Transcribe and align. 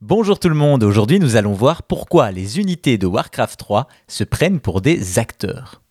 Bonjour 0.00 0.38
tout 0.38 0.48
le 0.48 0.54
monde, 0.54 0.84
aujourd'hui 0.84 1.18
nous 1.18 1.34
allons 1.34 1.54
voir 1.54 1.82
pourquoi 1.82 2.30
les 2.30 2.60
unités 2.60 2.98
de 2.98 3.06
Warcraft 3.08 3.58
3 3.58 3.88
se 4.06 4.22
prennent 4.22 4.60
pour 4.60 4.80
des 4.80 5.18
acteurs. 5.18 5.82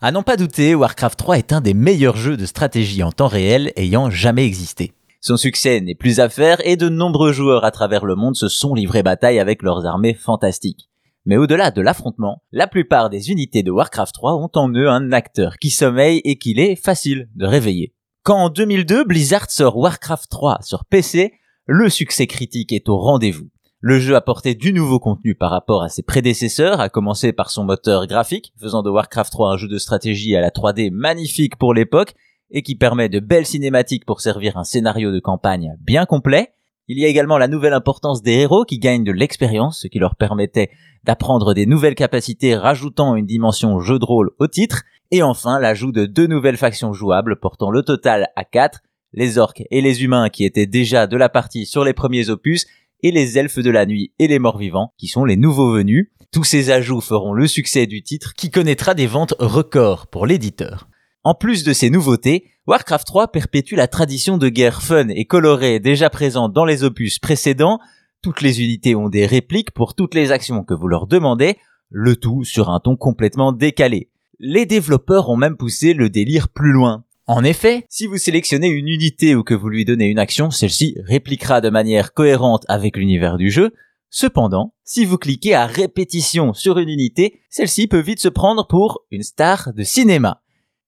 À 0.00 0.12
n'en 0.12 0.22
pas 0.22 0.36
douter, 0.36 0.76
Warcraft 0.76 1.18
3 1.18 1.38
est 1.38 1.52
un 1.52 1.60
des 1.60 1.74
meilleurs 1.74 2.16
jeux 2.16 2.36
de 2.36 2.46
stratégie 2.46 3.02
en 3.02 3.10
temps 3.10 3.26
réel 3.26 3.72
ayant 3.74 4.10
jamais 4.10 4.46
existé. 4.46 4.92
Son 5.20 5.36
succès 5.36 5.80
n'est 5.80 5.96
plus 5.96 6.20
à 6.20 6.28
faire 6.28 6.64
et 6.64 6.76
de 6.76 6.88
nombreux 6.88 7.32
joueurs 7.32 7.64
à 7.64 7.72
travers 7.72 8.04
le 8.04 8.14
monde 8.14 8.36
se 8.36 8.46
sont 8.46 8.74
livrés 8.74 9.02
bataille 9.02 9.40
avec 9.40 9.64
leurs 9.64 9.86
armées 9.86 10.14
fantastiques. 10.14 10.88
Mais 11.26 11.36
au-delà 11.36 11.72
de 11.72 11.82
l'affrontement, 11.82 12.44
la 12.52 12.68
plupart 12.68 13.10
des 13.10 13.32
unités 13.32 13.64
de 13.64 13.72
Warcraft 13.72 14.14
3 14.14 14.36
ont 14.36 14.50
en 14.54 14.68
eux 14.68 14.88
un 14.88 15.10
acteur 15.10 15.56
qui 15.56 15.70
sommeille 15.70 16.20
et 16.22 16.38
qu'il 16.38 16.60
est 16.60 16.76
facile 16.76 17.28
de 17.34 17.44
réveiller. 17.44 17.92
Quand 18.22 18.38
en 18.38 18.50
2002 18.50 19.02
Blizzard 19.02 19.50
sort 19.50 19.76
Warcraft 19.76 20.30
3 20.30 20.58
sur 20.62 20.84
PC, 20.84 21.32
le 21.70 21.90
succès 21.90 22.26
critique 22.26 22.72
est 22.72 22.88
au 22.88 22.96
rendez-vous. 22.96 23.50
Le 23.80 23.98
jeu 23.98 24.16
apportait 24.16 24.54
du 24.54 24.72
nouveau 24.72 24.98
contenu 24.98 25.34
par 25.34 25.50
rapport 25.50 25.82
à 25.82 25.90
ses 25.90 26.02
prédécesseurs, 26.02 26.80
à 26.80 26.88
commencer 26.88 27.34
par 27.34 27.50
son 27.50 27.62
moteur 27.62 28.06
graphique, 28.06 28.54
faisant 28.58 28.82
de 28.82 28.88
Warcraft 28.88 29.30
3 29.30 29.52
un 29.52 29.56
jeu 29.58 29.68
de 29.68 29.76
stratégie 29.76 30.34
à 30.34 30.40
la 30.40 30.48
3D 30.48 30.90
magnifique 30.90 31.56
pour 31.56 31.74
l'époque, 31.74 32.14
et 32.50 32.62
qui 32.62 32.74
permet 32.74 33.10
de 33.10 33.20
belles 33.20 33.44
cinématiques 33.44 34.06
pour 34.06 34.22
servir 34.22 34.56
un 34.56 34.64
scénario 34.64 35.12
de 35.12 35.20
campagne 35.20 35.76
bien 35.82 36.06
complet. 36.06 36.54
Il 36.88 36.98
y 36.98 37.04
a 37.04 37.08
également 37.08 37.36
la 37.36 37.48
nouvelle 37.48 37.74
importance 37.74 38.22
des 38.22 38.32
héros 38.32 38.64
qui 38.64 38.78
gagnent 38.78 39.04
de 39.04 39.12
l'expérience, 39.12 39.80
ce 39.82 39.88
qui 39.88 39.98
leur 39.98 40.16
permettait 40.16 40.70
d'apprendre 41.04 41.52
des 41.52 41.66
nouvelles 41.66 41.94
capacités 41.94 42.56
rajoutant 42.56 43.14
une 43.14 43.26
dimension 43.26 43.78
jeu 43.80 43.98
de 43.98 44.06
rôle 44.06 44.30
au 44.38 44.46
titre, 44.46 44.84
et 45.10 45.22
enfin 45.22 45.60
l'ajout 45.60 45.92
de 45.92 46.06
deux 46.06 46.28
nouvelles 46.28 46.56
factions 46.56 46.94
jouables 46.94 47.38
portant 47.38 47.70
le 47.70 47.82
total 47.82 48.28
à 48.36 48.44
4, 48.44 48.80
les 49.12 49.38
orques 49.38 49.62
et 49.70 49.80
les 49.80 50.04
humains 50.04 50.28
qui 50.28 50.44
étaient 50.44 50.66
déjà 50.66 51.06
de 51.06 51.16
la 51.16 51.28
partie 51.28 51.66
sur 51.66 51.84
les 51.84 51.94
premiers 51.94 52.30
opus, 52.30 52.66
et 53.02 53.10
les 53.10 53.38
elfes 53.38 53.58
de 53.58 53.70
la 53.70 53.86
nuit 53.86 54.12
et 54.18 54.28
les 54.28 54.38
morts 54.38 54.58
vivants 54.58 54.92
qui 54.98 55.06
sont 55.06 55.24
les 55.24 55.36
nouveaux 55.36 55.72
venus. 55.72 56.10
Tous 56.32 56.44
ces 56.44 56.70
ajouts 56.70 57.00
feront 57.00 57.32
le 57.32 57.46
succès 57.46 57.86
du 57.86 58.02
titre 58.02 58.34
qui 58.34 58.50
connaîtra 58.50 58.94
des 58.94 59.06
ventes 59.06 59.34
records 59.38 60.08
pour 60.08 60.26
l'éditeur. 60.26 60.88
En 61.24 61.34
plus 61.34 61.64
de 61.64 61.72
ces 61.72 61.90
nouveautés, 61.90 62.50
Warcraft 62.66 63.06
3 63.06 63.32
perpétue 63.32 63.74
la 63.74 63.88
tradition 63.88 64.36
de 64.36 64.48
guerre 64.48 64.82
fun 64.82 65.08
et 65.08 65.24
colorée 65.24 65.80
déjà 65.80 66.10
présente 66.10 66.52
dans 66.52 66.64
les 66.64 66.84
opus 66.84 67.18
précédents. 67.18 67.78
Toutes 68.22 68.42
les 68.42 68.62
unités 68.62 68.94
ont 68.94 69.08
des 69.08 69.26
répliques 69.26 69.70
pour 69.70 69.94
toutes 69.94 70.14
les 70.14 70.32
actions 70.32 70.64
que 70.64 70.74
vous 70.74 70.88
leur 70.88 71.06
demandez, 71.06 71.56
le 71.90 72.16
tout 72.16 72.44
sur 72.44 72.68
un 72.68 72.80
ton 72.80 72.96
complètement 72.96 73.52
décalé. 73.52 74.10
Les 74.38 74.66
développeurs 74.66 75.30
ont 75.30 75.36
même 75.36 75.56
poussé 75.56 75.94
le 75.94 76.10
délire 76.10 76.48
plus 76.48 76.72
loin. 76.72 77.04
En 77.30 77.44
effet, 77.44 77.84
si 77.90 78.06
vous 78.06 78.16
sélectionnez 78.16 78.68
une 78.68 78.88
unité 78.88 79.34
ou 79.34 79.44
que 79.44 79.52
vous 79.52 79.68
lui 79.68 79.84
donnez 79.84 80.06
une 80.06 80.18
action, 80.18 80.50
celle-ci 80.50 80.96
répliquera 81.04 81.60
de 81.60 81.68
manière 81.68 82.14
cohérente 82.14 82.64
avec 82.68 82.96
l'univers 82.96 83.36
du 83.36 83.50
jeu. 83.50 83.74
Cependant, 84.08 84.72
si 84.82 85.04
vous 85.04 85.18
cliquez 85.18 85.54
à 85.54 85.66
répétition 85.66 86.54
sur 86.54 86.78
une 86.78 86.88
unité, 86.88 87.42
celle-ci 87.50 87.86
peut 87.86 88.00
vite 88.00 88.20
se 88.20 88.30
prendre 88.30 88.66
pour 88.66 89.02
une 89.10 89.22
star 89.22 89.74
de 89.74 89.82
cinéma. 89.82 90.40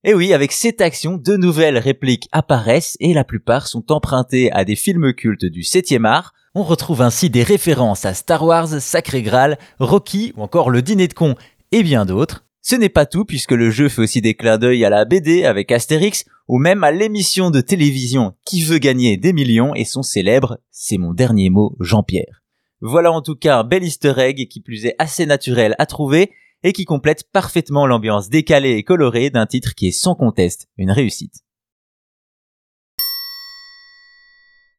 Et 0.02 0.14
oui, 0.14 0.32
avec 0.32 0.52
cette 0.52 0.80
action, 0.80 1.18
de 1.18 1.36
nouvelles 1.36 1.76
répliques 1.76 2.26
apparaissent 2.32 2.96
et 3.00 3.12
la 3.12 3.24
plupart 3.24 3.66
sont 3.66 3.92
empruntées 3.92 4.50
à 4.52 4.64
des 4.64 4.76
films 4.76 5.12
cultes 5.12 5.44
du 5.44 5.60
7e 5.60 6.06
art. 6.06 6.32
On 6.54 6.62
retrouve 6.62 7.02
ainsi 7.02 7.28
des 7.28 7.42
références 7.42 8.06
à 8.06 8.14
Star 8.14 8.46
Wars, 8.46 8.80
Sacré 8.80 9.20
Graal, 9.20 9.58
Rocky 9.78 10.32
ou 10.38 10.42
encore 10.42 10.70
le 10.70 10.80
dîner 10.80 11.06
de 11.06 11.12
con 11.12 11.34
et 11.70 11.82
bien 11.82 12.06
d'autres. 12.06 12.46
Ce 12.62 12.76
n'est 12.76 12.90
pas 12.90 13.06
tout 13.06 13.24
puisque 13.24 13.52
le 13.52 13.70
jeu 13.70 13.88
fait 13.88 14.02
aussi 14.02 14.20
des 14.20 14.34
clins 14.34 14.58
d'œil 14.58 14.84
à 14.84 14.90
la 14.90 15.04
BD 15.04 15.44
avec 15.44 15.72
Astérix 15.72 16.26
ou 16.46 16.58
même 16.58 16.84
à 16.84 16.90
l'émission 16.90 17.50
de 17.50 17.60
télévision 17.60 18.34
Qui 18.44 18.62
veut 18.62 18.78
gagner 18.78 19.16
des 19.16 19.32
millions 19.32 19.74
et 19.74 19.84
son 19.84 20.02
célèbre 20.02 20.58
C'est 20.70 20.98
mon 20.98 21.14
dernier 21.14 21.48
mot 21.48 21.74
Jean-Pierre. 21.80 22.42
Voilà 22.82 23.12
en 23.12 23.22
tout 23.22 23.36
cas 23.36 23.58
un 23.58 23.64
bel 23.64 23.84
easter 23.84 24.14
egg 24.18 24.46
qui 24.48 24.60
plus 24.60 24.84
est 24.84 24.94
assez 24.98 25.24
naturel 25.24 25.74
à 25.78 25.86
trouver 25.86 26.32
et 26.62 26.72
qui 26.72 26.84
complète 26.84 27.24
parfaitement 27.32 27.86
l'ambiance 27.86 28.28
décalée 28.28 28.72
et 28.72 28.82
colorée 28.82 29.30
d'un 29.30 29.46
titre 29.46 29.74
qui 29.74 29.88
est 29.88 29.92
sans 29.92 30.14
conteste 30.14 30.68
une 30.76 30.90
réussite. 30.90 31.42